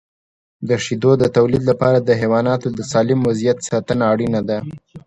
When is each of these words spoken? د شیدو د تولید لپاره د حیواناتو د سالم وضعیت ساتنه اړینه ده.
د 0.67 0.69
شیدو 0.83 1.11
د 1.21 1.23
تولید 1.35 1.63
لپاره 1.71 1.97
د 2.01 2.09
حیواناتو 2.21 2.67
د 2.77 2.79
سالم 2.91 3.19
وضعیت 3.27 3.57
ساتنه 3.69 4.03
اړینه 4.13 4.41
ده. 4.49 4.57